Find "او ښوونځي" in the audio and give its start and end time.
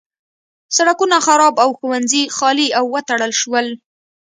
1.63-2.23